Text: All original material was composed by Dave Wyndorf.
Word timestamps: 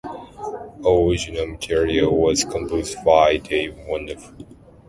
All 0.83 1.11
original 1.11 1.45
material 1.45 2.17
was 2.17 2.43
composed 2.43 3.05
by 3.05 3.37
Dave 3.37 3.75
Wyndorf. 3.87 4.33